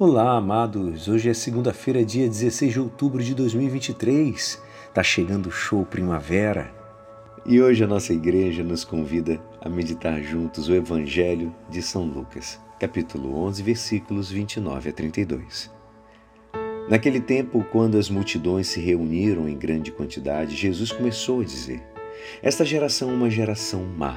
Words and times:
Olá, 0.00 0.36
amados. 0.36 1.08
Hoje 1.08 1.28
é 1.28 1.34
segunda-feira, 1.34 2.04
dia 2.04 2.28
16 2.28 2.72
de 2.72 2.78
outubro 2.78 3.20
de 3.20 3.34
2023. 3.34 4.62
Tá 4.94 5.02
chegando 5.02 5.46
o 5.46 5.50
show 5.50 5.84
Primavera. 5.84 6.72
E 7.44 7.60
hoje 7.60 7.82
a 7.82 7.86
nossa 7.88 8.12
igreja 8.12 8.62
nos 8.62 8.84
convida 8.84 9.42
a 9.60 9.68
meditar 9.68 10.22
juntos 10.22 10.68
o 10.68 10.72
Evangelho 10.72 11.52
de 11.68 11.82
São 11.82 12.04
Lucas, 12.04 12.60
capítulo 12.78 13.36
11, 13.46 13.60
versículos 13.60 14.30
29 14.30 14.90
a 14.90 14.92
32. 14.92 15.68
Naquele 16.88 17.18
tempo, 17.18 17.66
quando 17.72 17.98
as 17.98 18.08
multidões 18.08 18.68
se 18.68 18.78
reuniram 18.78 19.48
em 19.48 19.58
grande 19.58 19.90
quantidade, 19.90 20.54
Jesus 20.54 20.92
começou 20.92 21.40
a 21.40 21.44
dizer: 21.44 21.82
Esta 22.40 22.64
geração 22.64 23.10
é 23.10 23.14
uma 23.14 23.28
geração 23.28 23.84
má 23.84 24.16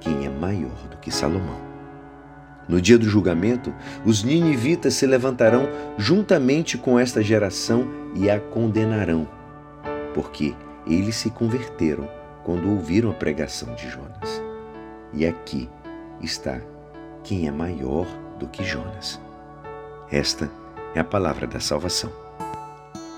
quem 0.00 0.26
é 0.26 0.30
maior 0.30 0.88
do 0.90 0.96
que 0.96 1.10
Salomão. 1.10 1.60
No 2.68 2.80
dia 2.80 2.96
do 2.96 3.08
julgamento, 3.08 3.74
os 4.04 4.22
ninivitas 4.22 4.94
se 4.94 5.06
levantarão 5.06 5.68
juntamente 5.98 6.78
com 6.78 6.98
esta 6.98 7.22
geração 7.22 7.86
e 8.14 8.30
a 8.30 8.38
condenarão, 8.38 9.28
porque 10.14 10.54
eles 10.86 11.16
se 11.16 11.30
converteram 11.30 12.08
quando 12.44 12.70
ouviram 12.70 13.10
a 13.10 13.14
pregação 13.14 13.74
de 13.74 13.88
Jonas. 13.88 14.42
E 15.12 15.26
aqui 15.26 15.68
está 16.22 16.60
quem 17.24 17.48
é 17.48 17.50
maior 17.50 18.06
do 18.38 18.46
que 18.46 18.64
Jonas. 18.64 19.20
Esta 20.10 20.50
é 20.94 21.00
a 21.00 21.04
palavra 21.04 21.46
da 21.46 21.60
salvação. 21.60 22.10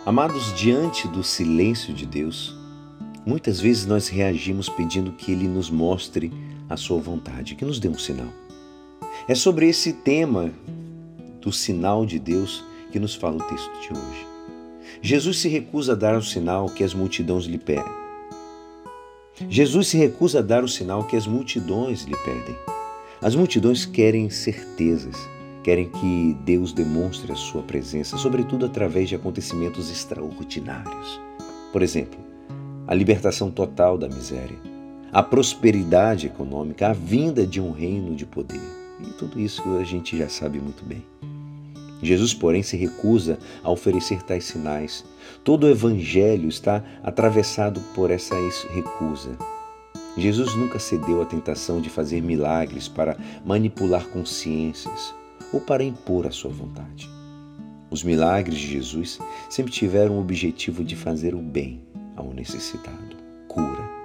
Amados, 0.04 0.52
diante 0.54 1.06
do 1.08 1.22
silêncio 1.22 1.94
de 1.94 2.06
Deus, 2.06 2.58
muitas 3.24 3.60
vezes 3.60 3.86
nós 3.86 4.08
reagimos 4.08 4.68
pedindo 4.68 5.12
que 5.12 5.30
Ele 5.30 5.46
nos 5.46 5.70
mostre 5.70 6.32
a 6.72 6.76
sua 6.76 6.98
vontade, 6.98 7.54
que 7.54 7.64
nos 7.64 7.78
dê 7.78 7.88
um 7.88 7.98
sinal. 7.98 8.28
É 9.28 9.34
sobre 9.34 9.68
esse 9.68 9.92
tema 9.92 10.50
do 11.40 11.52
sinal 11.52 12.06
de 12.06 12.18
Deus 12.18 12.64
que 12.90 12.98
nos 12.98 13.14
fala 13.14 13.36
o 13.36 13.48
texto 13.48 13.70
de 13.80 13.92
hoje. 13.92 14.26
Jesus 15.00 15.38
se 15.38 15.48
recusa 15.48 15.92
a 15.92 15.96
dar 15.96 16.16
o 16.16 16.22
sinal 16.22 16.66
que 16.66 16.84
as 16.84 16.94
multidões 16.94 17.44
lhe 17.44 17.58
pedem. 17.58 18.02
Jesus 19.48 19.88
se 19.88 19.96
recusa 19.96 20.38
a 20.38 20.42
dar 20.42 20.62
o 20.62 20.68
sinal 20.68 21.04
que 21.04 21.16
as 21.16 21.26
multidões 21.26 22.02
lhe 22.02 22.16
pedem. 22.18 22.56
As 23.20 23.34
multidões 23.34 23.86
querem 23.86 24.28
certezas, 24.30 25.16
querem 25.62 25.88
que 25.88 26.36
Deus 26.44 26.72
demonstre 26.72 27.32
a 27.32 27.36
sua 27.36 27.62
presença, 27.62 28.16
sobretudo 28.16 28.66
através 28.66 29.08
de 29.08 29.14
acontecimentos 29.14 29.90
extraordinários. 29.90 31.20
Por 31.72 31.82
exemplo, 31.82 32.18
a 32.86 32.94
libertação 32.94 33.50
total 33.50 33.96
da 33.96 34.08
miséria, 34.08 34.58
a 35.12 35.22
prosperidade 35.22 36.26
econômica, 36.26 36.88
a 36.88 36.92
vinda 36.94 37.46
de 37.46 37.60
um 37.60 37.70
reino 37.70 38.16
de 38.16 38.24
poder. 38.24 38.62
E 38.98 39.12
tudo 39.18 39.38
isso 39.38 39.62
a 39.76 39.84
gente 39.84 40.16
já 40.16 40.26
sabe 40.28 40.58
muito 40.58 40.82
bem. 40.84 41.04
Jesus, 42.02 42.32
porém, 42.32 42.62
se 42.62 42.76
recusa 42.76 43.38
a 43.62 43.70
oferecer 43.70 44.22
tais 44.22 44.44
sinais. 44.44 45.04
Todo 45.44 45.64
o 45.64 45.70
evangelho 45.70 46.48
está 46.48 46.82
atravessado 47.02 47.80
por 47.94 48.10
essa 48.10 48.34
recusa. 48.72 49.36
Jesus 50.16 50.54
nunca 50.56 50.78
cedeu 50.78 51.20
à 51.20 51.26
tentação 51.26 51.80
de 51.80 51.90
fazer 51.90 52.22
milagres 52.22 52.88
para 52.88 53.16
manipular 53.44 54.06
consciências 54.08 55.14
ou 55.52 55.60
para 55.60 55.84
impor 55.84 56.26
a 56.26 56.30
sua 56.30 56.50
vontade. 56.50 57.08
Os 57.90 58.02
milagres 58.02 58.58
de 58.58 58.66
Jesus 58.66 59.18
sempre 59.50 59.70
tiveram 59.70 60.16
o 60.16 60.20
objetivo 60.20 60.82
de 60.82 60.96
fazer 60.96 61.34
o 61.34 61.38
bem 61.38 61.82
ao 62.16 62.32
necessitado, 62.32 63.16
cura 63.46 64.01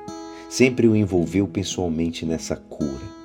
sempre 0.50 0.88
o 0.88 0.96
envolveu 0.96 1.48
pessoalmente 1.48 2.26
nessa 2.26 2.56
cura. 2.56 3.18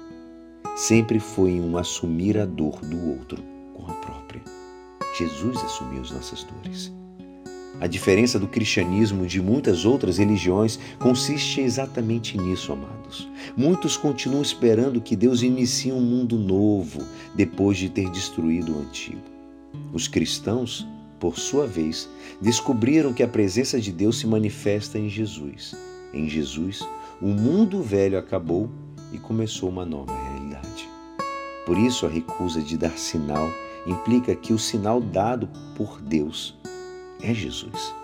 Sempre 0.77 1.21
foi 1.21 1.61
um 1.61 1.77
assumir 1.77 2.39
a 2.39 2.47
dor 2.47 2.81
do 2.81 3.11
outro 3.11 3.43
com 3.75 3.87
a 3.91 3.95
própria. 3.95 4.43
Jesus 5.17 5.57
assumiu 5.59 6.01
as 6.01 6.11
nossas 6.11 6.45
dores. 6.45 6.93
A 7.81 7.87
diferença 7.87 8.39
do 8.39 8.47
cristianismo 8.47 9.27
de 9.27 9.41
muitas 9.41 9.85
outras 9.85 10.19
religiões 10.19 10.79
consiste 10.99 11.61
exatamente 11.61 12.39
nisso, 12.39 12.73
amados. 12.73 13.29
Muitos 13.57 13.97
continuam 13.97 14.43
esperando 14.43 15.01
que 15.01 15.17
Deus 15.17 15.43
inicie 15.43 15.93
um 15.93 16.01
mundo 16.01 16.39
novo 16.39 17.01
depois 17.35 17.79
de 17.79 17.89
ter 17.89 18.09
destruído 18.11 18.77
o 18.77 18.81
antigo. 18.81 19.23
Os 19.93 20.07
cristãos, 20.07 20.87
por 21.19 21.39
sua 21.39 21.67
vez, 21.67 22.09
descobriram 22.41 23.13
que 23.13 23.23
a 23.23 23.29
presença 23.29 23.81
de 23.81 23.91
Deus 23.91 24.19
se 24.19 24.27
manifesta 24.27 24.99
em 24.99 25.09
Jesus. 25.09 25.75
Em 26.15 26.29
Jesus, 26.29 26.87
o 27.23 27.29
mundo 27.29 27.81
velho 27.81 28.19
acabou 28.19 28.69
e 29.13 29.19
começou 29.19 29.69
uma 29.69 29.85
nova 29.85 30.13
realidade. 30.13 30.89
Por 31.65 31.79
isso, 31.79 32.05
a 32.05 32.09
recusa 32.09 32.61
de 32.61 32.77
dar 32.77 32.99
sinal 32.99 33.49
implica 33.87 34.35
que 34.35 34.53
o 34.53 34.59
sinal 34.59 35.01
dado 35.01 35.49
por 35.77 36.03
Deus 36.03 36.59
é 37.23 37.33
Jesus. 37.33 37.95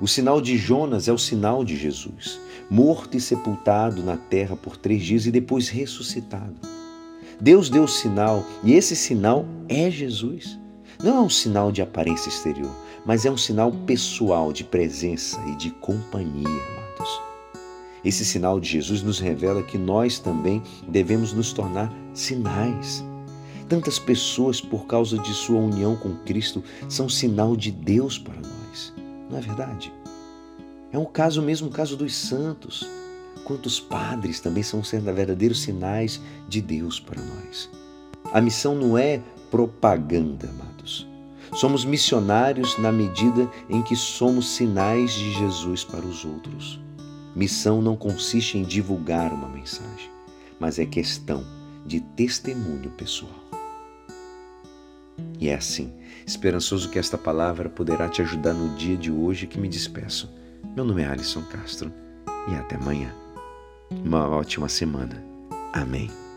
O 0.00 0.08
sinal 0.08 0.40
de 0.40 0.56
Jonas 0.56 1.08
é 1.08 1.12
o 1.12 1.18
sinal 1.18 1.62
de 1.62 1.76
Jesus, 1.76 2.40
morto 2.70 3.18
e 3.18 3.20
sepultado 3.20 4.02
na 4.02 4.16
terra 4.16 4.56
por 4.56 4.78
três 4.78 5.04
dias 5.04 5.26
e 5.26 5.30
depois 5.30 5.68
ressuscitado. 5.68 6.56
Deus 7.38 7.68
deu 7.68 7.84
o 7.84 7.88
sinal 7.88 8.42
e 8.64 8.72
esse 8.72 8.96
sinal 8.96 9.44
é 9.68 9.90
Jesus. 9.90 10.58
Não 11.04 11.18
é 11.18 11.20
um 11.20 11.30
sinal 11.30 11.70
de 11.70 11.82
aparência 11.82 12.30
exterior, 12.30 12.74
mas 13.04 13.26
é 13.26 13.30
um 13.30 13.36
sinal 13.36 13.70
pessoal 13.70 14.54
de 14.54 14.64
presença 14.64 15.38
e 15.48 15.54
de 15.56 15.70
companhia. 15.70 16.88
Esse 18.04 18.24
sinal 18.24 18.60
de 18.60 18.68
Jesus 18.68 19.02
nos 19.02 19.18
revela 19.18 19.62
que 19.62 19.76
nós 19.76 20.18
também 20.18 20.62
devemos 20.88 21.32
nos 21.32 21.52
tornar 21.52 21.92
sinais. 22.14 23.04
Tantas 23.68 23.98
pessoas, 23.98 24.60
por 24.60 24.86
causa 24.86 25.18
de 25.18 25.32
sua 25.34 25.58
união 25.60 25.94
com 25.96 26.14
Cristo, 26.24 26.62
são 26.88 27.08
sinal 27.08 27.54
de 27.54 27.70
Deus 27.70 28.18
para 28.18 28.36
nós. 28.36 28.94
Não 29.28 29.36
é 29.36 29.40
verdade? 29.40 29.92
É 30.90 30.98
um 30.98 31.04
caso 31.04 31.42
mesmo, 31.42 31.68
o 31.68 31.72
caso 31.72 31.96
dos 31.96 32.14
santos. 32.14 32.88
Quantos 33.44 33.78
padres 33.78 34.40
também 34.40 34.62
são 34.62 34.82
sendo 34.82 35.12
verdadeiros 35.12 35.62
sinais 35.62 36.20
de 36.48 36.60
Deus 36.60 36.98
para 36.98 37.20
nós. 37.20 37.68
A 38.32 38.40
missão 38.40 38.74
não 38.74 38.96
é 38.96 39.20
propaganda, 39.50 40.48
amados. 40.48 41.06
Somos 41.54 41.84
missionários 41.84 42.78
na 42.78 42.92
medida 42.92 43.50
em 43.68 43.82
que 43.82 43.96
somos 43.96 44.48
sinais 44.50 45.12
de 45.12 45.32
Jesus 45.32 45.82
para 45.82 46.04
os 46.04 46.24
outros. 46.24 46.78
Missão 47.34 47.80
não 47.80 47.96
consiste 47.96 48.58
em 48.58 48.62
divulgar 48.62 49.32
uma 49.32 49.48
mensagem, 49.48 50.10
mas 50.58 50.78
é 50.78 50.86
questão 50.86 51.44
de 51.86 52.00
testemunho 52.00 52.90
pessoal. 52.90 53.48
E 55.40 55.48
é 55.48 55.54
assim, 55.54 55.92
esperançoso 56.26 56.90
que 56.90 56.98
esta 56.98 57.16
palavra 57.16 57.68
poderá 57.68 58.08
te 58.08 58.22
ajudar 58.22 58.54
no 58.54 58.76
dia 58.76 58.96
de 58.96 59.10
hoje 59.10 59.46
que 59.46 59.58
me 59.58 59.68
despeço. 59.68 60.28
Meu 60.74 60.84
nome 60.84 61.02
é 61.02 61.06
Alisson 61.06 61.42
Castro 61.42 61.92
e 62.50 62.54
até 62.54 62.76
amanhã. 62.76 63.12
Uma 63.90 64.28
ótima 64.28 64.68
semana. 64.68 65.22
Amém. 65.72 66.27